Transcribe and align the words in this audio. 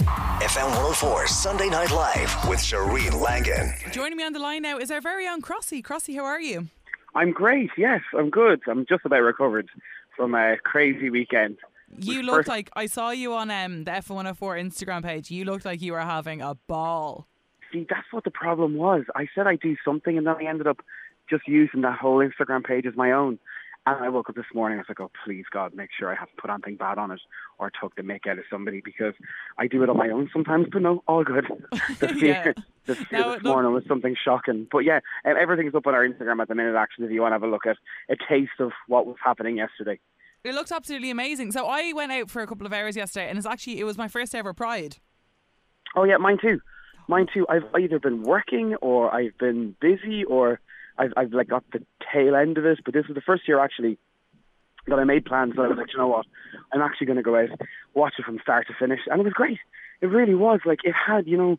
FM 0.00 0.68
104 0.70 1.26
Sunday 1.26 1.68
Night 1.68 1.90
Live 1.90 2.34
with 2.48 2.58
Shireen 2.58 3.20
Langan. 3.20 3.74
Joining 3.92 4.16
me 4.16 4.24
on 4.24 4.32
the 4.32 4.38
line 4.38 4.62
now 4.62 4.78
is 4.78 4.90
our 4.90 5.00
very 5.00 5.28
own 5.28 5.42
Crossy. 5.42 5.82
Crossy, 5.82 6.14
how 6.16 6.24
are 6.24 6.40
you? 6.40 6.68
I'm 7.14 7.32
great. 7.32 7.70
Yes, 7.76 8.00
I'm 8.16 8.30
good. 8.30 8.60
I'm 8.66 8.86
just 8.86 9.04
about 9.04 9.20
recovered 9.20 9.68
from 10.16 10.34
a 10.34 10.56
crazy 10.64 11.10
weekend. 11.10 11.58
You 11.98 12.18
Which 12.18 12.26
looked 12.26 12.36
first- 12.38 12.48
like 12.48 12.70
I 12.74 12.86
saw 12.86 13.10
you 13.10 13.34
on 13.34 13.50
um, 13.50 13.84
the 13.84 13.90
F104 13.90 14.38
Instagram 14.38 15.02
page. 15.04 15.30
You 15.30 15.44
looked 15.44 15.64
like 15.64 15.82
you 15.82 15.92
were 15.92 16.00
having 16.00 16.40
a 16.40 16.54
ball. 16.66 17.26
See, 17.72 17.86
that's 17.88 18.10
what 18.10 18.24
the 18.24 18.30
problem 18.30 18.74
was. 18.76 19.04
I 19.14 19.28
said 19.34 19.46
I'd 19.46 19.60
do 19.60 19.76
something, 19.84 20.16
and 20.16 20.26
then 20.26 20.34
I 20.40 20.44
ended 20.44 20.66
up 20.66 20.80
just 21.28 21.46
using 21.46 21.82
that 21.82 21.98
whole 21.98 22.18
Instagram 22.18 22.64
page 22.64 22.86
as 22.86 22.96
my 22.96 23.12
own. 23.12 23.38
And 23.86 24.04
I 24.04 24.08
woke 24.10 24.28
up 24.28 24.34
this 24.36 24.44
morning. 24.54 24.78
I 24.78 24.82
was 24.82 24.88
like, 24.90 25.00
"Oh, 25.00 25.10
please 25.24 25.46
God, 25.50 25.74
make 25.74 25.88
sure 25.98 26.10
I 26.12 26.14
haven't 26.14 26.36
put 26.36 26.50
anything 26.50 26.76
bad 26.76 26.98
on 26.98 27.10
it 27.10 27.20
or 27.58 27.70
took 27.80 27.96
the 27.96 28.02
make 28.02 28.26
out 28.26 28.38
of 28.38 28.44
somebody 28.50 28.82
because 28.84 29.14
I 29.58 29.66
do 29.68 29.82
it 29.82 29.88
on 29.88 29.96
my 29.96 30.10
own 30.10 30.28
sometimes." 30.32 30.66
But 30.70 30.82
no, 30.82 31.02
all 31.08 31.24
good. 31.24 31.46
The 32.00 32.08
fear, 32.08 32.54
Yeah. 32.56 32.62
the 32.86 32.94
fear 32.96 33.20
No, 33.20 33.32
this 33.34 33.42
morning 33.42 33.72
was 33.72 33.84
something 33.88 34.14
shocking. 34.22 34.66
But 34.70 34.80
yeah, 34.80 35.00
um, 35.24 35.34
everything's 35.40 35.74
up 35.74 35.86
on 35.86 35.94
our 35.94 36.06
Instagram 36.06 36.40
at 36.42 36.48
the 36.48 36.54
minute. 36.54 36.74
Actually, 36.76 37.06
if 37.06 37.12
you 37.12 37.22
want 37.22 37.32
to 37.32 37.36
have 37.36 37.42
a 37.42 37.48
look 37.48 37.66
at 37.66 37.76
a 38.10 38.16
taste 38.28 38.60
of 38.60 38.72
what 38.86 39.06
was 39.06 39.16
happening 39.24 39.56
yesterday. 39.56 39.98
It 40.44 40.54
looked 40.54 40.72
absolutely 40.72 41.10
amazing. 41.10 41.52
So 41.52 41.66
I 41.66 41.92
went 41.94 42.12
out 42.12 42.30
for 42.30 42.42
a 42.42 42.46
couple 42.46 42.66
of 42.66 42.72
hours 42.72 42.96
yesterday, 42.96 43.28
and 43.28 43.38
it's 43.38 43.46
actually 43.46 43.80
it 43.80 43.84
was 43.84 43.96
my 43.98 44.08
first 44.08 44.34
ever 44.34 44.52
Pride. 44.52 44.98
Oh 45.96 46.04
yeah, 46.04 46.18
mine 46.18 46.38
too. 46.40 46.60
Mine 47.08 47.26
too. 47.32 47.46
I've 47.48 47.64
either 47.78 47.98
been 47.98 48.22
working 48.22 48.74
or 48.76 49.12
I've 49.14 49.36
been 49.38 49.74
busy 49.80 50.24
or 50.24 50.60
I've 51.00 51.12
I've 51.16 51.32
like 51.32 51.48
got 51.48 51.64
the 51.72 51.82
tail 52.12 52.36
end 52.36 52.58
of 52.58 52.66
it. 52.66 52.78
But 52.84 52.94
this 52.94 53.06
was 53.08 53.14
the 53.14 53.22
first 53.22 53.48
year 53.48 53.58
actually 53.58 53.98
that 54.86 54.98
I 54.98 55.04
made 55.04 55.24
plans 55.24 55.54
that 55.56 55.62
I 55.62 55.68
was 55.68 55.78
like, 55.78 55.92
you 55.92 55.98
know 55.98 56.08
what, 56.08 56.26
I'm 56.72 56.80
actually 56.80 57.06
going 57.06 57.16
to 57.16 57.22
go 57.22 57.36
out, 57.36 57.48
watch 57.94 58.14
it 58.18 58.24
from 58.24 58.38
start 58.42 58.66
to 58.68 58.74
finish, 58.78 59.00
and 59.06 59.20
it 59.20 59.24
was 59.24 59.32
great. 59.32 59.58
It 60.00 60.06
really 60.06 60.34
was. 60.34 60.60
Like 60.64 60.80
it 60.84 60.94
had, 60.94 61.26
you 61.26 61.36
know, 61.36 61.58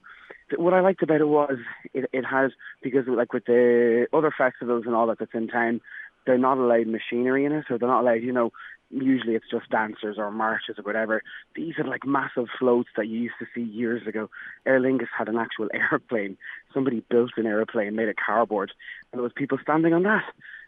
what 0.58 0.74
I 0.74 0.82
liked 0.82 1.04
about 1.04 1.22
it 1.22 1.28
was 1.28 1.58
it 1.94 2.10
it 2.14 2.26
has 2.26 2.52
because 2.82 3.06
like 3.08 3.34
with 3.34 3.46
the 3.46 4.08
other 4.14 4.34
festivals 4.36 4.84
and 4.86 4.96
all 4.96 5.08
that 5.08 5.20
that's 5.20 5.34
in 5.34 5.48
town, 5.48 5.82
they're 6.26 6.38
not 6.38 6.58
allowed 6.58 6.88
machinery 6.88 7.46
in 7.46 7.52
it, 7.52 7.66
so 7.68 7.78
they're 7.78 7.90
not 7.90 8.02
allowed, 8.02 8.24
you 8.24 8.34
know. 8.34 8.52
Usually 8.92 9.36
it's 9.36 9.50
just 9.50 9.70
dancers 9.70 10.18
or 10.18 10.32
marches 10.32 10.78
or 10.78 10.84
whatever. 10.84 11.24
These 11.56 11.76
are 11.78 11.86
like 11.86 12.06
massive 12.06 12.48
floats 12.60 12.90
that 12.98 13.08
you 13.08 13.20
used 13.20 13.36
to 13.40 13.48
see 13.56 13.62
years 13.62 14.06
ago. 14.08 14.30
Aer 14.66 14.80
Lingus 14.80 15.08
had 15.18 15.30
an 15.30 15.38
actual 15.38 15.70
airplane. 15.74 16.38
Somebody 16.74 17.04
built 17.10 17.32
an 17.38 17.46
airplane, 17.46 17.96
made 17.96 18.10
a 18.10 18.14
cardboard, 18.14 18.72
and 19.12 19.20
there 19.20 19.24
was 19.24 19.34
people 19.36 19.58
standing 19.62 19.94
on 19.94 20.04
that. 20.04 20.24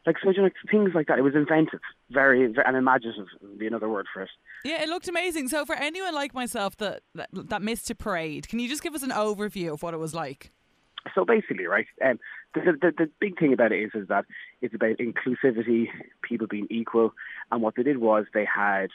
Like 0.06 0.18
so, 0.22 0.32
you 0.32 0.42
know, 0.42 0.50
things 0.70 0.92
like 0.94 1.08
that. 1.08 1.18
It 1.18 1.22
was 1.22 1.36
inventive, 1.36 1.80
very, 2.10 2.46
very 2.48 2.68
and 2.68 2.76
imaginative 2.76 3.28
would 3.42 3.58
be 3.58 3.68
another 3.68 3.88
word 3.88 4.06
for 4.14 4.24
it. 4.24 4.30
Yeah, 4.66 4.82
it 4.82 4.90
looked 4.90 5.08
amazing. 5.08 5.48
So 5.48 5.66
for 5.66 5.76
anyone 5.76 6.14
like 6.14 6.34
myself 6.34 6.76
that 6.78 7.04
that, 7.16 7.30
that 7.32 7.62
missed 7.62 7.90
a 7.90 7.96
parade, 7.96 8.50
can 8.50 8.60
you 8.60 8.68
just 8.68 8.84
give 8.84 8.96
us 8.96 9.04
an 9.04 9.12
overview 9.12 9.74
of 9.74 9.82
what 9.82 9.94
it 9.94 9.98
was 9.98 10.14
like? 10.14 10.52
So 11.16 11.26
basically, 11.26 11.66
right, 11.66 11.88
um, 12.04 12.20
the, 12.54 12.62
the, 12.80 12.94
the 12.98 13.10
big 13.20 13.40
thing 13.40 13.54
about 13.54 13.72
it 13.72 13.82
is, 13.82 13.92
is 13.94 14.08
that 14.08 14.26
it's 14.62 14.74
about 14.74 14.98
inclusivity, 14.98 15.88
people 16.22 16.48
being 16.48 16.68
equal, 16.70 17.14
and 17.52 17.62
what 17.62 17.76
they 17.76 17.84
did 17.84 17.98
was 17.98 18.26
they 18.34 18.46
had, 18.46 18.90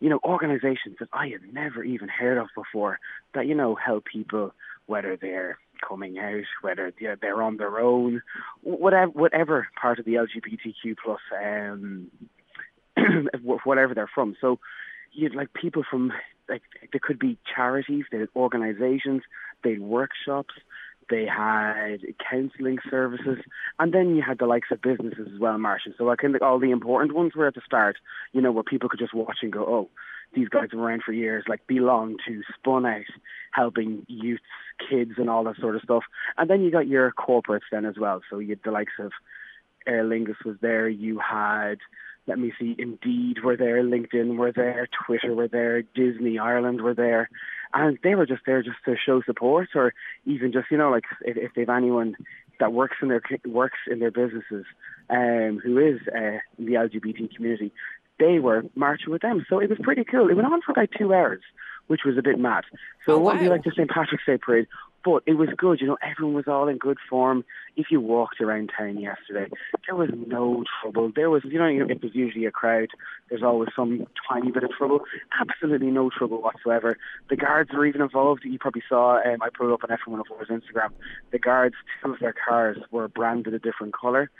you 0.00 0.08
know, 0.08 0.20
organisations 0.24 0.96
that 1.00 1.08
I 1.12 1.28
had 1.28 1.52
never 1.52 1.82
even 1.82 2.08
heard 2.08 2.38
of 2.38 2.48
before 2.54 2.98
that, 3.34 3.46
you 3.46 3.54
know, 3.54 3.74
help 3.74 4.04
people, 4.04 4.52
whether 4.86 5.16
they're 5.16 5.58
coming 5.86 6.18
out, 6.18 6.44
whether 6.62 6.92
they're, 7.20 7.42
on 7.42 7.56
their 7.56 7.78
own, 7.80 8.22
whatever, 8.62 9.10
whatever 9.10 9.68
part 9.80 9.98
of 9.98 10.04
the 10.04 10.14
LGBTQ 10.14 10.96
plus, 11.02 11.20
um, 11.42 12.10
whatever 13.42 13.94
they're 13.94 14.10
from. 14.14 14.36
So 14.40 14.58
you'd 15.12 15.34
like 15.34 15.52
people 15.54 15.84
from, 15.88 16.12
like, 16.48 16.62
there 16.92 17.00
could 17.02 17.18
be 17.18 17.38
charities, 17.54 18.04
organisations, 18.36 19.22
they 19.62 19.72
had 19.72 19.80
workshops, 19.80 20.54
they 21.10 21.26
had 21.26 21.98
counselling 22.30 22.78
services, 22.90 23.38
and 23.78 23.92
then 23.92 24.16
you 24.16 24.22
had 24.22 24.38
the 24.38 24.46
likes 24.46 24.68
of 24.70 24.82
businesses 24.82 25.28
as 25.32 25.40
well, 25.40 25.58
Martian. 25.58 25.94
So 25.96 26.08
I 26.10 26.16
think 26.16 26.40
all 26.42 26.58
the 26.58 26.70
important 26.70 27.14
ones 27.14 27.34
were 27.34 27.46
at 27.46 27.54
the 27.54 27.62
start, 27.64 27.96
you 28.32 28.40
know, 28.40 28.52
where 28.52 28.62
people 28.62 28.88
could 28.88 29.00
just 29.00 29.14
watch 29.14 29.38
and 29.42 29.52
go, 29.52 29.64
oh, 29.66 29.88
these 30.34 30.48
guys 30.48 30.70
been 30.70 30.80
around 30.80 31.02
for 31.04 31.12
years, 31.12 31.44
like 31.48 31.66
Belong 31.66 32.16
to 32.26 32.42
Spun 32.58 32.84
Out, 32.86 33.02
helping 33.52 34.04
youths, 34.08 34.42
kids, 34.90 35.12
and 35.16 35.30
all 35.30 35.44
that 35.44 35.56
sort 35.60 35.76
of 35.76 35.82
stuff. 35.82 36.02
And 36.36 36.50
then 36.50 36.62
you 36.62 36.70
got 36.70 36.88
your 36.88 37.12
corporates 37.12 37.70
then 37.70 37.84
as 37.84 37.96
well. 37.98 38.20
So 38.28 38.38
you 38.38 38.50
had 38.50 38.60
the 38.64 38.72
likes 38.72 38.94
of 38.98 39.12
Aer 39.86 40.04
Lingus 40.04 40.44
was 40.44 40.56
there. 40.60 40.88
You 40.88 41.20
had, 41.20 41.76
let 42.26 42.38
me 42.38 42.52
see, 42.58 42.74
Indeed 42.78 43.44
were 43.44 43.56
there, 43.56 43.82
LinkedIn 43.82 44.36
were 44.36 44.52
there, 44.52 44.88
Twitter 45.06 45.34
were 45.34 45.48
there, 45.48 45.82
Disney 45.82 46.38
Ireland 46.38 46.80
were 46.80 46.94
there, 46.94 47.28
and 47.74 47.98
they 48.02 48.14
were 48.14 48.26
just 48.26 48.42
there 48.46 48.62
just 48.62 48.76
to 48.86 48.96
show 48.96 49.22
support, 49.22 49.68
or 49.74 49.92
even 50.26 50.52
just 50.52 50.70
you 50.70 50.78
know 50.78 50.90
like 50.90 51.04
if, 51.24 51.36
if 51.36 51.54
they've 51.54 51.68
anyone 51.68 52.16
that 52.60 52.72
works 52.72 52.96
in 53.02 53.08
their 53.08 53.22
works 53.46 53.78
in 53.90 53.98
their 53.98 54.10
businesses, 54.12 54.64
um, 55.10 55.60
who 55.62 55.78
is 55.78 56.00
uh, 56.14 56.38
in 56.58 56.66
the 56.66 56.74
LGBT 56.74 57.34
community, 57.34 57.72
they 58.18 58.38
were 58.38 58.64
marching 58.76 59.10
with 59.10 59.22
them. 59.22 59.44
So 59.48 59.58
it 59.58 59.68
was 59.68 59.78
pretty 59.82 60.04
cool. 60.04 60.28
It 60.28 60.34
went 60.34 60.50
on 60.52 60.62
for 60.62 60.72
about 60.72 60.90
two 60.96 61.12
hours, 61.12 61.42
which 61.88 62.02
was 62.04 62.16
a 62.16 62.22
bit 62.22 62.38
mad. 62.38 62.64
So 63.04 63.14
Oh, 63.14 63.16
it 63.16 63.22
wouldn't 63.22 63.42
be 63.42 63.48
wow. 63.48 63.54
like 63.54 63.64
the 63.64 63.72
St 63.72 63.90
Patrick's 63.90 64.24
Day 64.24 64.38
parade, 64.38 64.68
but 65.04 65.22
it 65.26 65.34
was 65.34 65.48
good. 65.56 65.80
You 65.80 65.86
know, 65.88 65.98
everyone 66.02 66.34
was 66.34 66.48
all 66.48 66.68
in 66.68 66.78
good 66.78 66.98
form. 67.08 67.44
If 67.76 67.86
you 67.90 68.00
walked 68.00 68.40
around 68.40 68.70
town 68.76 68.98
yesterday, 68.98 69.50
there 69.86 69.94
was 69.94 70.10
no 70.26 70.64
trouble. 70.80 71.12
There 71.14 71.30
was, 71.30 71.42
you 71.44 71.58
know, 71.58 71.66
if 71.66 72.00
there's 72.00 72.14
usually 72.14 72.46
a 72.46 72.50
crowd, 72.50 72.88
there's 73.28 73.42
always 73.42 73.68
some 73.76 74.06
tiny 74.28 74.50
bit 74.50 74.64
of 74.64 74.70
trouble. 74.70 75.00
Absolutely 75.38 75.88
no 75.88 76.10
trouble 76.16 76.40
whatsoever. 76.40 76.96
The 77.28 77.36
guards 77.36 77.70
were 77.72 77.86
even 77.86 78.00
involved. 78.00 78.42
You 78.44 78.58
probably 78.58 78.82
saw, 78.88 79.16
um, 79.18 79.42
I 79.42 79.48
put 79.50 79.68
it 79.68 79.72
up 79.72 79.84
on 79.84 79.90
F104's 79.90 80.48
Instagram. 80.48 80.90
The 81.32 81.38
guards, 81.38 81.74
two 82.02 82.12
of 82.12 82.20
their 82.20 82.34
cars 82.48 82.78
were 82.90 83.08
branded 83.08 83.54
a 83.54 83.58
different 83.58 83.94
colour, 83.98 84.30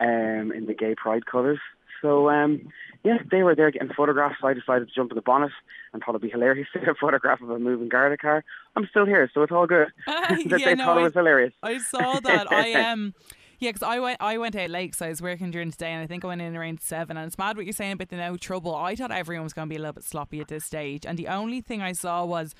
um, 0.00 0.52
in 0.52 0.66
the 0.66 0.74
gay 0.74 0.94
pride 0.94 1.26
colours. 1.26 1.60
So 2.02 2.28
um, 2.30 2.68
yeah, 3.04 3.18
they 3.30 3.42
were 3.42 3.54
there 3.54 3.70
getting 3.70 3.90
photographs. 3.96 4.36
So 4.40 4.48
I 4.48 4.54
decided 4.54 4.88
to 4.88 4.94
jump 4.94 5.10
in 5.12 5.16
the 5.16 5.22
bonnet 5.22 5.50
and 5.92 6.02
thought 6.02 6.12
it'd 6.12 6.22
be 6.22 6.30
hilarious 6.30 6.68
to 6.72 6.78
get 6.80 6.88
a 6.88 6.94
photograph 6.94 7.40
of 7.42 7.50
a 7.50 7.58
moving 7.58 7.88
Garda 7.88 8.16
car. 8.16 8.44
I'm 8.76 8.86
still 8.90 9.06
here, 9.06 9.30
so 9.34 9.42
it's 9.42 9.52
all 9.52 9.66
good. 9.66 9.88
they 10.06 10.36
yeah, 10.58 10.66
they 10.66 10.74
no, 10.76 10.84
thought 10.86 10.96
it 10.98 11.00
I- 11.00 11.04
was 11.04 11.14
hilarious. 11.14 11.54
I 11.62 11.78
saw 11.78 12.20
that. 12.20 12.52
I 12.52 12.72
um 12.90 13.14
yeah, 13.58 13.72
'cause 13.72 13.82
I 13.82 13.98
went 13.98 14.16
I 14.20 14.38
went 14.38 14.56
out 14.56 14.70
late, 14.70 14.94
so 14.94 15.04
I 15.06 15.10
was 15.10 15.20
working 15.20 15.50
during 15.50 15.68
the 15.70 15.76
day, 15.76 15.90
and 15.92 16.02
I 16.02 16.06
think 16.06 16.24
I 16.24 16.28
went 16.28 16.40
in 16.40 16.56
around 16.56 16.80
seven. 16.80 17.16
And 17.18 17.26
it's 17.26 17.36
mad 17.36 17.56
what 17.56 17.66
you're 17.66 17.72
saying 17.74 17.92
about 17.92 18.08
the 18.08 18.16
no 18.16 18.36
trouble. 18.36 18.74
I 18.74 18.94
thought 18.96 19.10
everyone 19.12 19.44
was 19.44 19.52
going 19.52 19.68
to 19.68 19.70
be 19.70 19.76
a 19.76 19.80
little 19.80 19.92
bit 19.92 20.04
sloppy 20.04 20.40
at 20.40 20.48
this 20.48 20.64
stage, 20.64 21.04
and 21.04 21.18
the 21.18 21.28
only 21.28 21.60
thing 21.60 21.82
I 21.82 21.92
saw 21.92 22.24
was 22.24 22.54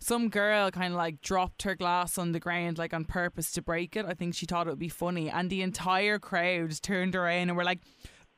some 0.00 0.28
girl 0.30 0.68
kind 0.72 0.92
of 0.94 0.96
like 0.98 1.20
dropped 1.20 1.62
her 1.62 1.76
glass 1.76 2.18
on 2.18 2.32
the 2.32 2.40
ground 2.40 2.76
like 2.76 2.92
on 2.92 3.04
purpose 3.04 3.52
to 3.52 3.62
break 3.62 3.94
it. 3.94 4.04
I 4.04 4.14
think 4.14 4.34
she 4.34 4.46
thought 4.46 4.66
it 4.66 4.70
would 4.70 4.78
be 4.80 4.88
funny, 4.88 5.30
and 5.30 5.48
the 5.48 5.62
entire 5.62 6.18
crowd 6.18 6.72
turned 6.82 7.14
around 7.14 7.48
and 7.50 7.56
were 7.56 7.64
like. 7.64 7.80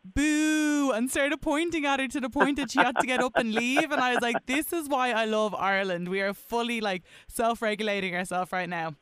Boo! 0.04 0.92
And 0.92 1.10
started 1.10 1.40
pointing 1.40 1.86
at 1.86 1.98
her 1.98 2.08
to 2.08 2.20
the 2.20 2.28
point 2.28 2.58
that 2.58 2.70
she 2.70 2.78
had 2.78 2.96
to 3.00 3.06
get 3.06 3.20
up 3.20 3.32
and 3.36 3.54
leave. 3.54 3.90
And 3.90 4.00
I 4.00 4.14
was 4.14 4.22
like, 4.22 4.46
this 4.46 4.72
is 4.72 4.88
why 4.88 5.12
I 5.12 5.24
love 5.24 5.54
Ireland. 5.54 6.08
We 6.08 6.20
are 6.20 6.34
fully 6.34 6.80
like 6.80 7.02
self 7.26 7.62
regulating 7.62 8.14
ourselves 8.14 8.52
right 8.52 8.68
now. 8.68 8.94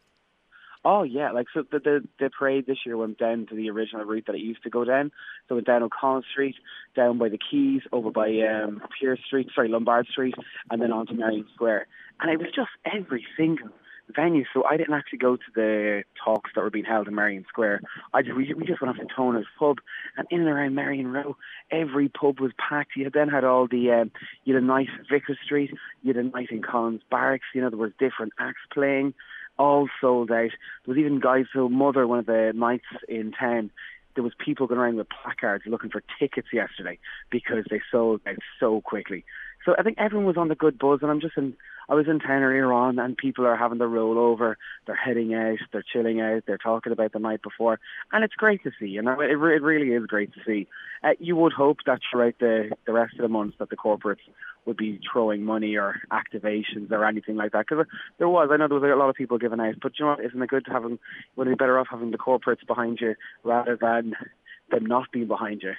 Oh 0.84 1.04
yeah, 1.04 1.30
like 1.30 1.46
so 1.54 1.62
the, 1.70 1.78
the 1.78 2.08
the 2.18 2.30
parade 2.36 2.66
this 2.66 2.78
year 2.84 2.96
went 2.96 3.16
down 3.16 3.46
to 3.50 3.54
the 3.54 3.70
original 3.70 4.04
route 4.04 4.24
that 4.26 4.34
it 4.34 4.40
used 4.40 4.64
to 4.64 4.70
go 4.70 4.84
down. 4.84 5.12
So 5.48 5.54
it 5.54 5.56
went 5.56 5.66
down 5.68 5.82
O'Connell 5.84 6.24
Street, 6.32 6.56
down 6.96 7.18
by 7.18 7.28
the 7.28 7.38
Quays, 7.38 7.82
over 7.92 8.10
by 8.10 8.28
um, 8.40 8.82
Pearse 9.00 9.20
Street, 9.24 9.48
sorry 9.54 9.68
Lombard 9.68 10.06
Street, 10.08 10.34
and 10.70 10.82
then 10.82 10.90
onto 10.90 11.14
Merrion 11.14 11.46
Square. 11.54 11.86
And 12.20 12.32
it 12.32 12.38
was 12.38 12.48
just 12.54 12.70
every 12.84 13.24
single 13.36 13.68
venue. 14.14 14.44
So 14.52 14.64
I 14.64 14.76
didn't 14.76 14.94
actually 14.94 15.18
go 15.18 15.36
to 15.36 15.42
the 15.54 16.04
talks 16.24 16.50
that 16.54 16.62
were 16.62 16.70
being 16.70 16.84
held 16.84 17.08
in 17.08 17.14
Merrion 17.14 17.44
Square. 17.48 17.80
I 18.12 18.22
just 18.22 18.36
we, 18.36 18.52
we 18.54 18.64
just 18.64 18.80
went 18.80 18.90
off 18.94 19.06
to 19.06 19.14
Toner's 19.14 19.46
pub, 19.58 19.78
and 20.16 20.26
in 20.30 20.40
and 20.40 20.48
around 20.48 20.74
Merrion 20.74 21.08
Row, 21.08 21.36
every 21.70 22.08
pub 22.08 22.40
was 22.40 22.52
packed. 22.56 22.92
You 22.96 23.10
then 23.12 23.28
had 23.28 23.44
all 23.44 23.66
the 23.66 23.90
um, 23.90 24.10
you 24.44 24.54
had 24.54 24.62
a 24.62 24.66
night 24.66 24.88
Vicar 25.10 25.36
Street, 25.44 25.72
you 26.02 26.14
had 26.14 26.24
a 26.24 26.28
night 26.28 26.50
in 26.50 26.62
Collins 26.62 27.02
Barracks. 27.10 27.46
You 27.54 27.62
know 27.62 27.70
there 27.70 27.78
was 27.78 27.92
different 27.98 28.32
acts 28.38 28.60
playing 28.72 29.14
all 29.58 29.88
sold 30.00 30.30
out. 30.30 30.50
There 30.84 30.94
was 30.94 30.98
even 30.98 31.20
guys 31.20 31.46
who 31.52 31.68
mother 31.68 32.06
one 32.06 32.18
of 32.18 32.26
the 32.26 32.52
nights 32.54 32.84
in 33.08 33.32
town. 33.32 33.70
There 34.14 34.24
was 34.24 34.32
people 34.44 34.66
going 34.66 34.78
around 34.78 34.96
with 34.96 35.06
placards 35.08 35.64
looking 35.66 35.90
for 35.90 36.02
tickets 36.18 36.48
yesterday 36.52 36.98
because 37.30 37.64
they 37.70 37.80
sold 37.90 38.20
out 38.26 38.36
so 38.60 38.82
quickly. 38.82 39.24
So 39.64 39.74
I 39.78 39.82
think 39.82 39.98
everyone 39.98 40.26
was 40.26 40.36
on 40.36 40.48
the 40.48 40.54
good 40.54 40.78
buzz, 40.78 41.00
and 41.02 41.10
I'm 41.10 41.20
just 41.20 41.36
in. 41.36 41.54
I 41.88 41.94
was 41.94 42.06
in 42.08 42.18
town 42.18 42.42
earlier 42.42 42.72
on, 42.72 42.98
and 42.98 43.16
people 43.16 43.46
are 43.46 43.56
having 43.56 43.78
the 43.78 43.84
rollover. 43.84 44.54
They're 44.86 44.96
heading 44.96 45.34
out. 45.34 45.58
They're 45.72 45.84
chilling 45.92 46.20
out. 46.20 46.44
They're 46.46 46.58
talking 46.58 46.92
about 46.92 47.12
the 47.12 47.18
night 47.18 47.42
before, 47.42 47.78
and 48.12 48.24
it's 48.24 48.34
great 48.34 48.62
to 48.64 48.70
see. 48.78 48.86
You 48.86 49.02
know, 49.02 49.20
it, 49.20 49.30
it 49.30 49.36
really 49.36 49.94
is 49.94 50.06
great 50.06 50.32
to 50.34 50.40
see. 50.46 50.68
Uh, 51.02 51.10
you 51.18 51.36
would 51.36 51.52
hope 51.52 51.78
that 51.86 52.00
throughout 52.10 52.34
the 52.40 52.70
the 52.86 52.92
rest 52.92 53.14
of 53.14 53.22
the 53.22 53.28
months 53.28 53.56
that 53.58 53.70
the 53.70 53.76
corporates 53.76 54.20
would 54.64 54.76
be 54.76 55.00
throwing 55.12 55.42
money 55.42 55.76
or 55.76 56.00
activations 56.12 56.90
or 56.90 57.04
anything 57.04 57.36
like 57.36 57.52
that. 57.52 57.66
Because 57.68 57.86
there 58.18 58.28
was, 58.28 58.48
I 58.52 58.56
know 58.56 58.68
there 58.68 58.78
was 58.78 58.90
a 58.90 58.96
lot 58.96 59.10
of 59.10 59.16
people 59.16 59.38
giving 59.38 59.60
out, 59.60 59.74
but 59.82 59.98
you 59.98 60.04
know, 60.04 60.12
what, 60.12 60.24
isn't 60.24 60.42
it 60.42 60.48
good 60.48 60.64
to 60.66 60.70
have 60.70 60.82
them? 60.82 60.98
Would 61.36 61.48
it 61.48 61.50
be 61.50 61.56
better 61.56 61.78
off 61.78 61.88
having 61.90 62.12
the 62.12 62.18
corporates 62.18 62.66
behind 62.66 63.00
you 63.00 63.14
rather 63.42 63.76
than 63.80 64.14
them 64.70 64.86
not 64.86 65.10
being 65.12 65.26
behind 65.26 65.62
you? 65.62 65.72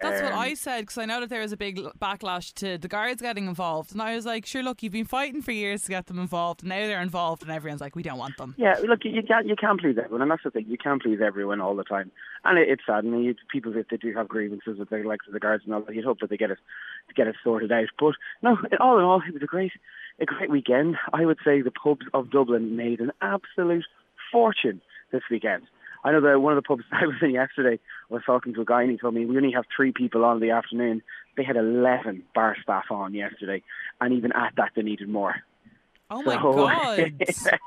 That's 0.00 0.20
Um, 0.20 0.26
what 0.26 0.34
I 0.34 0.54
said 0.54 0.80
because 0.80 0.98
I 0.98 1.04
know 1.04 1.20
that 1.20 1.30
there 1.30 1.40
was 1.40 1.52
a 1.52 1.56
big 1.56 1.78
backlash 2.00 2.52
to 2.54 2.78
the 2.78 2.88
guards 2.88 3.22
getting 3.22 3.46
involved, 3.46 3.92
and 3.92 4.02
I 4.02 4.14
was 4.14 4.26
like, 4.26 4.46
"Sure, 4.46 4.62
look, 4.62 4.82
you've 4.82 4.92
been 4.92 5.04
fighting 5.04 5.42
for 5.42 5.52
years 5.52 5.82
to 5.82 5.90
get 5.90 6.06
them 6.06 6.18
involved, 6.18 6.62
and 6.62 6.70
now 6.70 6.86
they're 6.86 7.02
involved, 7.02 7.42
and 7.42 7.50
everyone's 7.50 7.80
like, 7.80 7.94
we 7.96 8.02
don't 8.02 8.18
want 8.18 8.36
them." 8.36 8.54
Yeah, 8.58 8.78
look, 8.84 9.04
you, 9.04 9.22
can't 9.22 9.46
you 9.46 9.56
can't 9.56 9.80
please 9.80 9.96
everyone, 9.98 10.22
and 10.22 10.30
that's 10.30 10.42
the 10.42 10.50
thing. 10.50 10.66
You 10.68 10.78
can't 10.78 11.02
please 11.02 11.20
everyone 11.24 11.60
all 11.60 11.76
the 11.76 11.84
time, 11.84 12.10
and 12.44 12.58
it, 12.58 12.68
it's 12.68 12.82
sad. 12.86 13.04
And 13.04 13.24
you, 13.24 13.34
people 13.50 13.76
if 13.76 13.88
they 13.88 13.96
do 13.96 14.12
have 14.14 14.28
grievances 14.28 14.78
with 14.78 14.90
the 14.90 14.98
likes 14.98 15.26
of 15.26 15.32
the 15.32 15.40
guards 15.40 15.64
and 15.64 15.74
all 15.74 15.82
that, 15.82 15.94
you'd 15.94 16.04
hope 16.04 16.20
that 16.20 16.30
they 16.30 16.36
get 16.36 16.50
it 16.50 16.58
get 17.14 17.26
it 17.26 17.36
sorted 17.44 17.72
out. 17.72 17.88
But 17.98 18.14
no, 18.42 18.58
all 18.80 18.98
in 18.98 19.04
all, 19.04 19.22
it 19.26 19.34
was 19.34 19.42
a 19.42 19.46
great 19.46 19.72
a 20.20 20.26
great 20.26 20.50
weekend. 20.50 20.96
I 21.12 21.24
would 21.24 21.38
say 21.44 21.62
the 21.62 21.70
pubs 21.70 22.06
of 22.14 22.30
Dublin 22.30 22.76
made 22.76 23.00
an 23.00 23.12
absolute 23.20 23.84
fortune 24.30 24.80
this 25.10 25.22
weekend. 25.30 25.64
I 26.04 26.12
know 26.12 26.20
that 26.20 26.40
one 26.40 26.56
of 26.56 26.62
the 26.62 26.66
pubs 26.66 26.84
I 26.92 27.06
was 27.06 27.16
in 27.22 27.30
yesterday, 27.30 27.78
I 28.10 28.14
was 28.14 28.22
talking 28.24 28.54
to 28.54 28.60
a 28.62 28.64
guy 28.64 28.82
and 28.82 28.90
he 28.90 28.98
told 28.98 29.14
me 29.14 29.24
we 29.24 29.36
only 29.36 29.52
have 29.52 29.64
three 29.74 29.92
people 29.92 30.24
on 30.24 30.36
in 30.36 30.42
the 30.42 30.50
afternoon. 30.50 31.02
They 31.36 31.44
had 31.44 31.56
11 31.56 32.24
bar 32.34 32.56
staff 32.62 32.84
on 32.90 33.14
yesterday, 33.14 33.62
and 34.00 34.12
even 34.12 34.32
at 34.32 34.54
that, 34.56 34.72
they 34.76 34.82
needed 34.82 35.08
more. 35.08 35.36
Oh 36.10 36.22
my 36.22 36.34
So- 36.34 36.52
god! 36.52 37.14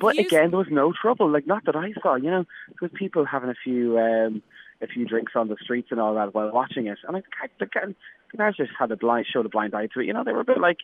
But 0.00 0.14
you 0.16 0.22
again, 0.26 0.50
there 0.50 0.58
was 0.58 0.68
no 0.70 0.92
trouble. 0.92 1.28
Like 1.28 1.46
not 1.46 1.64
that 1.64 1.74
I 1.76 1.92
saw. 2.00 2.14
You 2.14 2.30
know, 2.30 2.44
there 2.68 2.88
was 2.88 2.90
people 2.94 3.24
having 3.24 3.50
a 3.50 3.54
few 3.64 3.98
um, 3.98 4.42
a 4.80 4.86
few 4.86 5.04
drinks 5.06 5.32
on 5.34 5.48
the 5.48 5.56
streets 5.60 5.88
and 5.90 5.98
all 6.00 6.14
that 6.14 6.34
while 6.34 6.50
watching 6.52 6.86
it. 6.86 6.98
And 7.06 7.16
I 7.16 7.20
think 7.20 7.26
the 7.58 7.94
the 8.30 8.38
guys 8.38 8.56
just 8.56 8.70
had 8.78 8.90
a 8.92 8.96
blind 8.96 9.26
showed 9.32 9.44
a 9.44 9.48
blind 9.48 9.74
eye 9.74 9.88
to 9.92 10.00
it. 10.00 10.06
You 10.06 10.12
know, 10.12 10.22
they 10.24 10.32
were 10.32 10.40
a 10.40 10.44
bit 10.44 10.60
like, 10.60 10.78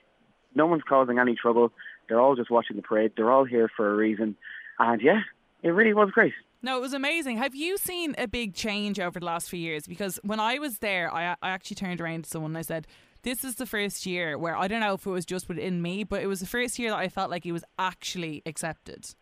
no 0.54 0.66
one's 0.66 0.82
causing 0.88 1.18
any 1.18 1.36
trouble. 1.36 1.72
They're 2.08 2.20
all 2.20 2.34
just 2.34 2.50
watching 2.50 2.76
the 2.76 2.82
parade. 2.82 3.12
They're 3.16 3.30
all 3.30 3.44
here 3.44 3.70
for 3.76 3.90
a 3.92 3.96
reason. 3.96 4.36
And 4.80 5.00
yeah, 5.00 5.20
it 5.62 5.70
really 5.70 5.94
was 5.94 6.10
great. 6.10 6.32
No, 6.60 6.76
it 6.76 6.80
was 6.80 6.92
amazing. 6.92 7.36
Have 7.38 7.54
you 7.54 7.78
seen 7.78 8.14
a 8.18 8.26
big 8.26 8.54
change 8.54 8.98
over 8.98 9.20
the 9.20 9.26
last 9.26 9.48
few 9.48 9.60
years? 9.60 9.86
Because 9.86 10.18
when 10.24 10.40
I 10.40 10.58
was 10.58 10.78
there, 10.78 11.12
I, 11.12 11.36
I 11.40 11.50
actually 11.50 11.76
turned 11.76 12.00
around 12.00 12.24
to 12.24 12.30
someone 12.30 12.50
and 12.50 12.58
I 12.58 12.62
said, 12.62 12.86
This 13.22 13.44
is 13.44 13.56
the 13.56 13.66
first 13.66 14.06
year 14.06 14.36
where 14.36 14.56
I 14.56 14.66
don't 14.66 14.80
know 14.80 14.94
if 14.94 15.06
it 15.06 15.10
was 15.10 15.24
just 15.24 15.48
within 15.48 15.82
me, 15.82 16.02
but 16.02 16.20
it 16.20 16.26
was 16.26 16.40
the 16.40 16.46
first 16.46 16.78
year 16.78 16.90
that 16.90 16.98
I 16.98 17.08
felt 17.08 17.30
like 17.30 17.46
it 17.46 17.52
was 17.52 17.64
actually 17.78 18.42
accepted. 18.44 19.14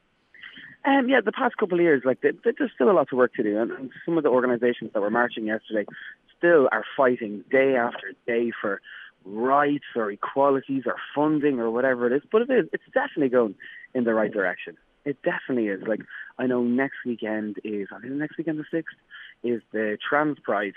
Um, 0.86 1.08
yeah, 1.08 1.20
the 1.22 1.32
past 1.32 1.56
couple 1.58 1.78
of 1.78 1.82
years, 1.82 2.02
like 2.04 2.20
th 2.22 2.36
th- 2.42 2.56
there's 2.58 2.70
still 2.74 2.90
a 2.90 2.92
lot 2.92 3.08
of 3.10 3.18
work 3.18 3.34
to 3.34 3.42
do, 3.42 3.60
and, 3.60 3.72
and 3.72 3.90
some 4.04 4.16
of 4.16 4.22
the 4.22 4.30
organisations 4.30 4.92
that 4.94 5.00
were 5.00 5.10
marching 5.10 5.46
yesterday 5.46 5.84
still 6.38 6.68
are 6.70 6.84
fighting 6.96 7.42
day 7.50 7.74
after 7.74 8.12
day 8.26 8.52
for 8.60 8.80
rights 9.24 9.84
or 9.96 10.10
equalities 10.12 10.84
or 10.86 10.94
funding 11.14 11.58
or 11.58 11.70
whatever 11.70 12.06
it 12.06 12.16
is. 12.16 12.22
But 12.30 12.42
it 12.42 12.50
is, 12.50 12.68
it's 12.72 12.84
definitely 12.94 13.30
going 13.30 13.56
in 13.94 14.04
the 14.04 14.14
right 14.14 14.32
direction. 14.32 14.76
It 15.06 15.16
definitely 15.22 15.68
is. 15.68 15.82
Like 15.86 16.00
I 16.38 16.46
know 16.46 16.62
next 16.62 16.98
weekend 17.06 17.56
is, 17.64 17.88
I 17.94 18.00
think 18.00 18.12
next 18.12 18.36
weekend 18.36 18.58
the 18.58 18.64
sixth 18.70 18.96
is 19.42 19.62
the 19.72 19.96
Trans 20.06 20.38
Pride 20.40 20.74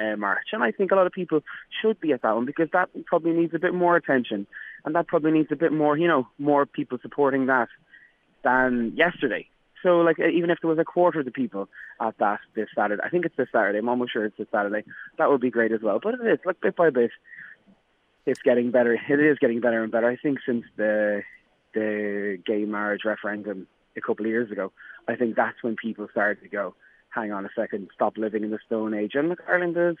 uh, 0.00 0.16
march, 0.16 0.46
and 0.52 0.62
I 0.62 0.70
think 0.70 0.92
a 0.92 0.94
lot 0.94 1.06
of 1.06 1.12
people 1.12 1.40
should 1.80 2.00
be 2.00 2.12
at 2.12 2.22
that 2.22 2.34
one 2.34 2.46
because 2.46 2.68
that 2.72 2.88
probably 3.04 3.32
needs 3.32 3.52
a 3.52 3.58
bit 3.58 3.74
more 3.74 3.96
attention, 3.96 4.46
and 4.84 4.94
that 4.94 5.08
probably 5.08 5.32
needs 5.32 5.50
a 5.50 5.56
bit 5.56 5.72
more, 5.72 5.98
you 5.98 6.08
know, 6.08 6.28
more 6.38 6.64
people 6.64 6.98
supporting 7.02 7.46
that 7.46 7.68
than 8.44 8.92
yesterday. 8.96 9.48
So, 9.82 9.98
like, 9.98 10.20
even 10.20 10.50
if 10.50 10.58
there 10.62 10.70
was 10.70 10.78
a 10.78 10.84
quarter 10.84 11.18
of 11.20 11.24
the 11.24 11.32
people 11.32 11.68
at 12.00 12.16
that 12.18 12.38
this 12.54 12.68
Saturday, 12.72 13.02
I 13.04 13.08
think 13.08 13.24
it's 13.24 13.36
this 13.36 13.48
Saturday. 13.50 13.78
I'm 13.80 13.88
almost 13.88 14.12
sure 14.12 14.24
it's 14.24 14.38
this 14.38 14.46
Saturday. 14.52 14.84
That 15.18 15.28
would 15.28 15.40
be 15.40 15.50
great 15.50 15.72
as 15.72 15.80
well. 15.82 15.98
But 16.00 16.14
it 16.14 16.20
is, 16.24 16.38
like, 16.44 16.60
bit 16.60 16.76
by 16.76 16.90
bit, 16.90 17.10
it's 18.24 18.40
getting 18.42 18.70
better. 18.70 18.94
It 18.94 19.20
is 19.20 19.38
getting 19.40 19.60
better 19.60 19.82
and 19.82 19.90
better. 19.90 20.08
I 20.08 20.16
think 20.16 20.38
since 20.46 20.64
the 20.76 21.22
the 21.74 22.38
gay 22.44 22.64
marriage 22.64 23.02
referendum 23.04 23.66
a 23.96 24.00
couple 24.00 24.26
of 24.26 24.30
years 24.30 24.50
ago, 24.50 24.72
I 25.08 25.16
think 25.16 25.36
that's 25.36 25.62
when 25.62 25.76
people 25.76 26.08
started 26.10 26.42
to 26.42 26.48
go, 26.48 26.74
hang 27.10 27.32
on 27.32 27.44
a 27.44 27.50
second, 27.54 27.88
stop 27.94 28.16
living 28.16 28.44
in 28.44 28.50
the 28.50 28.58
Stone 28.66 28.94
Age. 28.94 29.12
And 29.14 29.28
look, 29.28 29.42
Ireland 29.48 29.76
is 29.76 29.96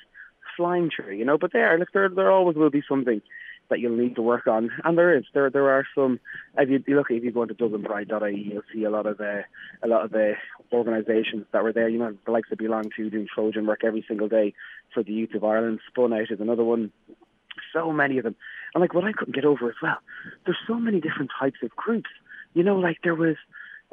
flying 0.56 0.90
through, 0.94 1.14
you 1.14 1.24
know. 1.24 1.38
But 1.38 1.52
there, 1.52 1.78
look, 1.78 1.92
there 1.92 2.08
there 2.08 2.30
always 2.30 2.56
will 2.56 2.70
be 2.70 2.82
something 2.88 3.22
that 3.70 3.80
you'll 3.80 3.96
need 3.96 4.16
to 4.16 4.22
work 4.22 4.46
on, 4.46 4.70
and 4.84 4.98
there 4.98 5.16
is. 5.16 5.24
There 5.32 5.50
there 5.50 5.70
are 5.70 5.86
some. 5.94 6.20
If 6.58 6.68
you, 6.68 6.94
look, 6.94 7.10
if 7.10 7.24
you 7.24 7.32
go 7.32 7.42
into 7.42 7.54
DublinPride.ie, 7.54 8.50
you'll 8.52 8.62
see 8.72 8.84
a 8.84 8.90
lot 8.90 9.06
of 9.06 9.18
the 9.18 9.44
a 9.82 9.88
lot 9.88 10.04
of 10.04 10.10
the 10.10 10.34
organisations 10.72 11.46
that 11.52 11.62
were 11.62 11.72
there. 11.72 11.88
You 11.88 11.98
know, 11.98 12.16
the 12.24 12.32
likes 12.32 12.50
of 12.52 12.58
Belong 12.58 12.90
to 12.96 13.10
doing 13.10 13.28
Trojan 13.32 13.66
work 13.66 13.84
every 13.84 14.04
single 14.06 14.28
day 14.28 14.54
for 14.92 15.02
the 15.02 15.12
youth 15.12 15.34
of 15.34 15.44
Ireland. 15.44 15.80
Spun 15.88 16.12
Out 16.12 16.30
is 16.30 16.40
another 16.40 16.64
one. 16.64 16.92
So 17.72 17.92
many 17.92 18.18
of 18.18 18.24
them, 18.24 18.36
and 18.74 18.80
like 18.80 18.94
what 18.94 19.04
I 19.04 19.12
couldn't 19.12 19.34
get 19.34 19.44
over 19.44 19.68
as 19.68 19.76
well. 19.82 19.98
There's 20.44 20.58
so 20.66 20.74
many 20.74 21.00
different 21.00 21.30
types 21.38 21.58
of 21.62 21.70
groups. 21.70 22.10
You 22.54 22.62
know, 22.62 22.76
like 22.76 22.98
there 23.02 23.14
was. 23.14 23.36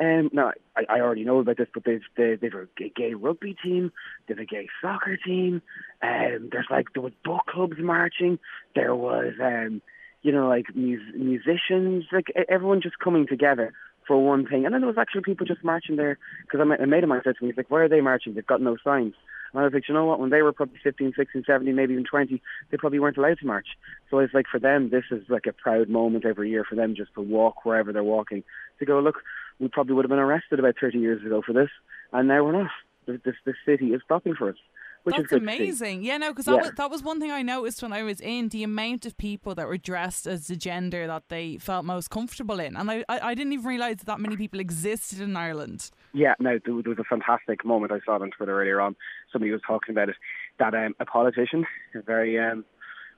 Um, 0.01 0.29
no, 0.31 0.53
I, 0.77 0.85
I 0.87 1.01
already 1.01 1.25
know 1.25 1.39
about 1.39 1.57
this, 1.57 1.67
but 1.73 1.83
they've 1.83 2.01
they, 2.15 2.35
they've 2.35 2.53
a 2.53 2.67
gay- 2.95 3.15
rugby 3.15 3.53
team, 3.61 3.91
they've 4.27 4.39
a 4.39 4.45
gay 4.45 4.69
soccer 4.81 5.17
team. 5.17 5.61
Um, 6.01 6.47
there's 6.53 6.67
like 6.69 6.93
there 6.93 7.03
was 7.03 7.11
book 7.25 7.41
clubs 7.49 7.75
marching. 7.79 8.39
There 8.75 8.95
was 8.95 9.33
um, 9.43 9.81
you 10.21 10.31
know, 10.31 10.47
like 10.47 10.65
mus- 10.75 11.15
musicians, 11.15 12.05
like 12.11 12.27
everyone 12.47 12.81
just 12.81 12.99
coming 12.99 13.27
together 13.27 13.73
for 14.07 14.23
one 14.25 14.45
thing. 14.45 14.65
And 14.65 14.73
then 14.73 14.81
there 14.81 14.87
was 14.87 14.97
actually 14.97 15.21
people 15.21 15.45
just 15.45 15.63
marching 15.63 15.95
there 15.95 16.17
because 16.41 16.59
a 16.59 16.65
mate 16.65 17.03
of 17.03 17.09
mine 17.09 17.21
said 17.23 17.35
to 17.37 17.43
me, 17.43 17.51
he's 17.51 17.57
like, 17.57 17.69
why 17.69 17.81
are 17.81 17.89
they 17.89 18.01
marching? 18.01 18.33
They've 18.33 18.45
got 18.45 18.61
no 18.61 18.77
signs. 18.83 19.13
And 19.51 19.61
I 19.61 19.63
was 19.63 19.73
like, 19.73 19.87
you 19.87 19.93
know 19.93 20.05
what? 20.05 20.19
When 20.19 20.29
they 20.29 20.41
were 20.41 20.53
probably 20.53 20.79
15, 20.83 21.13
16, 21.15 21.43
17, 21.45 21.75
maybe 21.75 21.93
even 21.93 22.05
20, 22.05 22.41
they 22.69 22.77
probably 22.77 22.99
weren't 22.99 23.17
allowed 23.17 23.39
to 23.39 23.45
march. 23.45 23.67
So 24.09 24.19
it's 24.19 24.33
like 24.33 24.45
for 24.51 24.59
them, 24.59 24.89
this 24.89 25.05
is 25.11 25.23
like 25.29 25.45
a 25.47 25.53
proud 25.53 25.89
moment 25.89 26.25
every 26.25 26.49
year 26.49 26.63
for 26.67 26.75
them 26.75 26.95
just 26.95 27.13
to 27.15 27.21
walk 27.21 27.65
wherever 27.65 27.91
they're 27.91 28.03
walking. 28.03 28.43
To 28.79 28.85
go, 28.85 28.99
look, 28.99 29.17
we 29.59 29.67
probably 29.67 29.95
would 29.95 30.05
have 30.05 30.09
been 30.09 30.19
arrested 30.19 30.59
about 30.59 30.75
30 30.79 30.99
years 30.99 31.25
ago 31.25 31.41
for 31.45 31.53
this, 31.53 31.69
and 32.13 32.27
now 32.27 32.43
we're 32.43 32.63
not. 32.63 32.71
This, 33.07 33.19
this, 33.25 33.35
this 33.45 33.55
city 33.65 33.87
is 33.87 34.01
stopping 34.05 34.35
for 34.35 34.49
us, 34.49 34.57
which 35.03 35.15
That's 35.15 35.25
is 35.25 35.29
good 35.29 35.45
to 35.45 35.51
see. 35.51 35.57
amazing. 35.57 36.03
Yeah, 36.03 36.17
no, 36.17 36.29
because 36.29 36.45
that, 36.45 36.55
Yeah. 36.55 36.61
was, 36.61 36.71
that 36.71 36.91
was 36.91 37.03
one 37.03 37.19
thing 37.19 37.31
I 37.31 37.41
noticed 37.41 37.81
when 37.81 37.93
I 37.93 38.03
was 38.03 38.19
in 38.19 38.49
the 38.49 38.63
amount 38.63 39.05
of 39.05 39.17
people 39.17 39.55
that 39.55 39.67
were 39.67 39.77
dressed 39.77 40.27
as 40.27 40.47
the 40.47 40.55
gender 40.55 41.07
that 41.07 41.29
they 41.29 41.57
felt 41.57 41.85
most 41.85 42.09
comfortable 42.09 42.59
in. 42.59 42.75
And 42.75 42.89
I, 42.91 43.05
I, 43.09 43.19
I 43.29 43.33
didn't 43.33 43.53
even 43.53 43.65
realise 43.65 43.97
that, 43.97 44.05
that 44.05 44.19
many 44.19 44.35
people 44.37 44.59
existed 44.59 45.21
in 45.21 45.35
Ireland. 45.35 45.89
Yeah, 46.13 46.33
no, 46.39 46.59
there 46.65 46.81
there 46.81 46.89
was 46.89 46.99
a 46.99 47.03
fantastic 47.03 47.63
moment 47.63 47.91
I 47.91 47.99
saw 48.05 48.15
it 48.15 48.21
on 48.21 48.31
Twitter 48.31 48.59
earlier 48.59 48.81
on. 48.81 48.95
Somebody 49.31 49.51
was 49.51 49.61
talking 49.65 49.93
about 49.93 50.09
it 50.09 50.15
that 50.57 50.73
um, 50.73 50.95
a 50.99 51.05
politician, 51.05 51.65
a 51.95 52.01
very 52.01 52.39
um, 52.39 52.65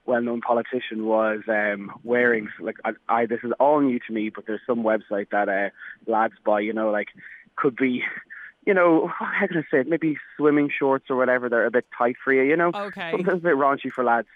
well-known 0.06 0.42
politician, 0.42 1.06
was 1.06 1.40
um, 1.48 1.92
wearing 2.04 2.50
like 2.60 2.76
I, 2.84 2.92
I. 3.08 3.26
This 3.26 3.40
is 3.44 3.52
all 3.60 3.80
new 3.80 4.00
to 4.08 4.14
me, 4.14 4.30
but 4.30 4.46
there's 4.46 4.62
some 4.68 4.84
website 4.84 5.30
that 5.32 5.48
uh, 5.48 5.70
lads 6.12 6.34
buy. 6.46 6.60
You 6.60 6.74
know, 6.74 6.92
like 6.92 7.08
could 7.56 7.76
be, 7.76 8.04
you 8.66 8.74
know, 8.74 9.08
how 9.20 9.48
can 9.48 9.58
I 9.58 9.62
say 9.72 9.80
it? 9.82 9.88
Maybe 9.88 10.18
swimming 10.38 10.70
shorts 10.78 11.06
or 11.10 11.16
whatever. 11.16 11.50
They're 11.50 11.66
a 11.66 11.72
bit 11.72 11.86
tight 11.98 12.16
for 12.24 12.34
you. 12.34 12.44
You 12.44 12.56
know, 12.58 12.72
Okay. 12.74 13.12
sometimes 13.16 13.40
a 13.40 13.44
bit 13.44 13.56
raunchy 13.56 13.92
for 13.92 14.04
lads. 14.04 14.28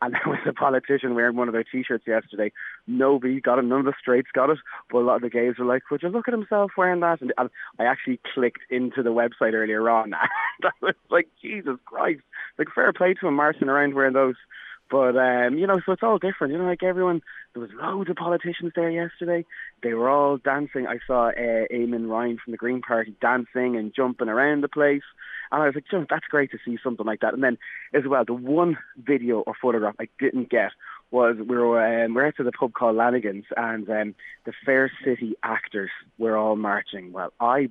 And 0.00 0.14
there 0.14 0.22
was 0.26 0.38
a 0.46 0.52
politician 0.52 1.16
wearing 1.16 1.34
one 1.34 1.48
of 1.48 1.54
their 1.54 1.64
T-shirts 1.64 2.06
yesterday. 2.06 2.52
Nobody 2.86 3.40
got 3.40 3.58
it. 3.58 3.64
None 3.64 3.80
of 3.80 3.84
the 3.84 3.94
straights 3.98 4.28
got 4.32 4.48
it. 4.48 4.58
But 4.92 4.98
a 4.98 5.00
lot 5.00 5.16
of 5.16 5.22
the 5.22 5.28
gays 5.28 5.54
were 5.58 5.64
like, 5.64 5.90
"Would 5.90 6.04
you 6.04 6.08
look 6.08 6.28
at 6.28 6.34
himself 6.34 6.70
wearing 6.76 7.00
that?" 7.00 7.20
And, 7.20 7.32
and 7.36 7.50
I 7.80 7.84
actually 7.84 8.20
clicked 8.32 8.60
into 8.70 9.02
the 9.02 9.10
website 9.10 9.54
earlier 9.54 9.90
on. 9.90 10.12
And 10.62 10.64
I 10.64 10.70
was 10.80 10.94
like, 11.10 11.28
"Jesus 11.42 11.78
Christ!" 11.84 12.22
Like 12.58 12.68
fair 12.72 12.92
play 12.92 13.14
to 13.14 13.26
him 13.26 13.34
marching 13.34 13.68
around 13.68 13.94
wearing 13.94 14.12
those. 14.12 14.36
But 14.90 15.16
um, 15.16 15.58
you 15.58 15.66
know, 15.66 15.80
so 15.84 15.92
it's 15.92 16.02
all 16.02 16.18
different. 16.18 16.52
You 16.52 16.58
know, 16.58 16.64
like 16.64 16.82
everyone, 16.82 17.20
there 17.52 17.60
was 17.60 17.70
loads 17.74 18.08
of 18.08 18.16
politicians 18.16 18.72
there 18.74 18.90
yesterday. 18.90 19.44
They 19.82 19.92
were 19.92 20.08
all 20.08 20.38
dancing. 20.38 20.86
I 20.86 20.98
saw 21.06 21.28
uh, 21.28 21.66
Eamon 21.70 22.08
Ryan 22.08 22.38
from 22.42 22.52
the 22.52 22.56
Green 22.56 22.80
Party 22.80 23.14
dancing 23.20 23.76
and 23.76 23.94
jumping 23.94 24.28
around 24.28 24.62
the 24.62 24.68
place, 24.68 25.02
and 25.52 25.62
I 25.62 25.66
was 25.66 25.74
like, 25.74 26.08
that's 26.08 26.26
great 26.28 26.50
to 26.52 26.58
see 26.64 26.78
something 26.82 27.04
like 27.04 27.20
that. 27.20 27.34
And 27.34 27.42
then, 27.42 27.58
as 27.92 28.04
well, 28.06 28.24
the 28.24 28.32
one 28.32 28.78
video 28.96 29.40
or 29.40 29.54
photograph 29.60 29.96
I 30.00 30.08
didn't 30.18 30.48
get 30.48 30.72
was 31.10 31.36
we 31.36 31.56
were 31.56 32.04
um, 32.04 32.14
we 32.14 32.22
we're 32.22 32.32
to 32.32 32.42
the 32.42 32.52
pub 32.52 32.72
called 32.72 32.96
Lanigan's, 32.96 33.46
and 33.56 33.88
um, 33.90 34.14
the 34.44 34.52
Fair 34.64 34.90
City 35.04 35.34
actors 35.42 35.90
were 36.18 36.36
all 36.36 36.56
marching. 36.56 37.12
Well, 37.12 37.32
I 37.40 37.68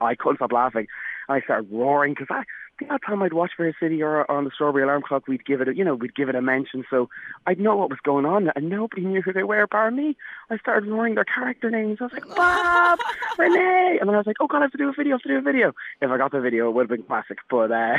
I 0.00 0.14
couldn't 0.14 0.36
stop 0.36 0.52
laughing. 0.52 0.86
I 1.28 1.40
started 1.42 1.70
roaring 1.70 2.14
because 2.14 2.28
I 2.30 2.44
the 2.80 2.92
odd 2.92 3.00
time 3.06 3.22
I'd 3.22 3.32
watch 3.32 3.52
Fair 3.56 3.74
City 3.78 4.02
or, 4.02 4.28
on 4.30 4.44
the 4.44 4.50
Strawberry 4.54 4.82
Alarm 4.84 5.02
Clock, 5.02 5.28
we'd 5.28 5.44
give 5.44 5.60
it, 5.60 5.68
a, 5.68 5.76
you 5.76 5.84
know, 5.84 5.94
we'd 5.94 6.14
give 6.14 6.28
it 6.28 6.34
a 6.34 6.42
mention, 6.42 6.84
so 6.90 7.08
I'd 7.46 7.60
know 7.60 7.76
what 7.76 7.90
was 7.90 7.98
going 8.02 8.26
on, 8.26 8.50
and 8.56 8.68
nobody 8.68 9.02
knew 9.02 9.22
who 9.22 9.32
they 9.32 9.42
were, 9.44 9.66
bar 9.66 9.90
me. 9.90 10.16
I 10.50 10.58
started 10.58 10.88
roaring 10.90 11.14
their 11.14 11.24
character 11.24 11.70
names. 11.70 11.98
I 12.00 12.04
was 12.04 12.12
like, 12.12 12.26
Bob, 12.34 12.98
Renee, 13.38 13.98
and 14.00 14.08
then 14.08 14.14
I 14.14 14.18
was 14.18 14.26
like, 14.26 14.36
oh 14.40 14.46
god, 14.46 14.58
I 14.58 14.62
have 14.62 14.72
to 14.72 14.78
do 14.78 14.88
a 14.88 14.92
video, 14.92 15.12
I 15.12 15.16
have 15.16 15.22
to 15.22 15.28
do 15.28 15.38
a 15.38 15.42
video. 15.42 15.72
If 16.00 16.10
I 16.10 16.16
got 16.16 16.32
the 16.32 16.40
video, 16.40 16.68
it 16.68 16.72
would 16.72 16.90
have 16.90 16.96
been 16.98 17.06
classic, 17.06 17.38
but 17.48 17.70
uh, 17.72 17.98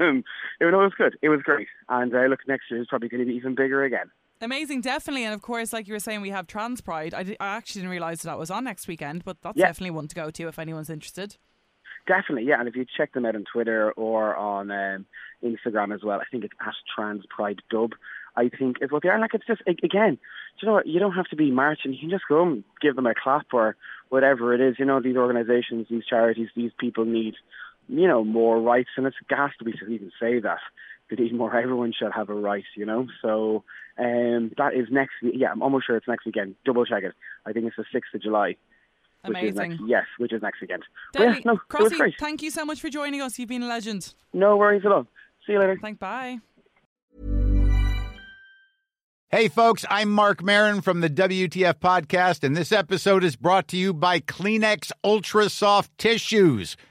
it, 0.00 0.24
was 0.60 0.92
good. 0.98 1.16
It 1.22 1.28
was 1.28 1.40
great, 1.42 1.68
and 1.88 2.14
uh, 2.14 2.22
look, 2.24 2.40
next 2.46 2.70
year 2.70 2.80
is 2.80 2.86
probably 2.88 3.08
going 3.08 3.20
to 3.20 3.26
be 3.26 3.34
even 3.36 3.54
bigger 3.54 3.84
again. 3.84 4.10
Amazing, 4.40 4.82
definitely. 4.82 5.24
And 5.24 5.32
of 5.32 5.40
course, 5.40 5.72
like 5.72 5.88
you 5.88 5.94
were 5.94 5.98
saying, 5.98 6.20
we 6.20 6.28
have 6.28 6.46
Trans 6.46 6.82
Pride. 6.82 7.14
I, 7.14 7.36
I 7.40 7.56
actually 7.56 7.80
didn't 7.80 7.92
realise 7.92 8.20
that 8.22 8.38
was 8.38 8.50
on 8.50 8.64
next 8.64 8.86
weekend, 8.86 9.24
but 9.24 9.38
that's 9.40 9.56
Yeah. 9.56 9.66
definitely 9.68 9.92
one 9.92 10.08
to 10.08 10.14
go 10.14 10.30
to 10.30 10.48
if 10.48 10.58
anyone's 10.58 10.90
interested. 10.90 11.38
Definitely, 12.06 12.44
yeah. 12.44 12.60
And 12.60 12.68
if 12.68 12.76
you 12.76 12.86
check 12.96 13.12
them 13.12 13.26
out 13.26 13.34
on 13.34 13.44
Twitter 13.52 13.90
or 13.92 14.36
on 14.36 14.70
um, 14.70 15.06
Instagram 15.42 15.94
as 15.94 16.02
well, 16.04 16.20
I 16.20 16.24
think 16.30 16.44
it's 16.44 16.54
at 16.60 16.74
Trans 16.94 17.24
Pride 17.28 17.60
Dub. 17.70 17.92
I 18.36 18.50
think 18.50 18.76
is 18.80 18.92
what 18.92 19.02
they 19.02 19.08
are. 19.08 19.18
Like 19.18 19.34
it's 19.34 19.46
just 19.46 19.62
again, 19.66 20.18
you 20.60 20.66
know 20.66 20.74
what? 20.74 20.86
You 20.86 21.00
don't 21.00 21.14
have 21.14 21.28
to 21.28 21.36
be 21.36 21.50
marching. 21.50 21.92
You 21.92 21.98
can 22.00 22.10
just 22.10 22.24
go 22.28 22.42
and 22.42 22.64
give 22.80 22.94
them 22.94 23.06
a 23.06 23.14
clap 23.14 23.46
or 23.52 23.76
whatever 24.08 24.54
it 24.54 24.60
is. 24.60 24.76
You 24.78 24.84
know, 24.84 25.00
these 25.00 25.16
organisations, 25.16 25.86
these 25.90 26.04
charities, 26.04 26.48
these 26.54 26.70
people 26.78 27.04
need, 27.04 27.34
you 27.88 28.06
know, 28.06 28.24
more 28.24 28.60
rights, 28.60 28.90
and 28.96 29.06
it's 29.06 29.16
gas 29.28 29.52
to 29.58 29.64
be 29.64 29.72
to 29.72 29.86
even 29.86 30.12
say 30.20 30.38
that. 30.40 30.58
They 31.08 31.16
need 31.16 31.34
more. 31.34 31.56
Everyone 31.56 31.92
should 31.96 32.12
have 32.12 32.28
a 32.28 32.34
right, 32.34 32.64
you 32.76 32.84
know. 32.84 33.06
So 33.22 33.64
um, 33.98 34.52
that 34.58 34.74
is 34.74 34.88
next. 34.90 35.14
Yeah, 35.22 35.52
I'm 35.52 35.62
almost 35.62 35.86
sure 35.86 35.96
it's 35.96 36.08
next 36.08 36.26
weekend. 36.26 36.56
Double 36.64 36.84
check 36.84 37.04
it. 37.04 37.14
I 37.46 37.52
think 37.52 37.66
it's 37.66 37.76
the 37.76 37.84
sixth 37.92 38.14
of 38.14 38.22
July. 38.22 38.56
Which 39.28 39.42
is 39.42 39.54
next, 39.54 39.66
Amazing. 39.74 39.88
yes, 39.88 40.04
which 40.18 40.32
is 40.32 40.42
next 40.42 40.60
weekend. 40.60 40.82
But 41.12 41.20
yeah, 41.22 41.26
Deadly. 41.34 41.42
no, 41.46 41.52
it 41.52 41.58
was 41.82 41.92
Crossy, 41.92 41.96
great. 41.98 42.14
thank 42.18 42.42
you 42.42 42.50
so 42.50 42.64
much 42.64 42.80
for 42.80 42.88
joining 42.88 43.20
us. 43.20 43.38
You've 43.38 43.48
been 43.48 43.62
a 43.62 43.66
legend. 43.68 44.14
No 44.32 44.56
worries 44.56 44.82
at 44.84 44.92
all. 44.92 45.06
See 45.46 45.52
you 45.52 45.58
later. 45.60 45.78
Thank 45.80 45.98
bye. 45.98 46.38
Hey, 49.28 49.48
folks, 49.48 49.84
I'm 49.90 50.10
Marc 50.12 50.40
Maron 50.42 50.80
from 50.80 51.00
the 51.00 51.10
WTF 51.10 51.74
Podcast, 51.74 52.44
and 52.44 52.56
this 52.56 52.70
episode 52.70 53.24
is 53.24 53.34
brought 53.34 53.66
to 53.68 53.76
you 53.76 53.92
by 53.92 54.20
Kleenex 54.20 54.92
Ultra 55.02 55.48
Soft 55.50 55.90
Tissues, 55.98 56.76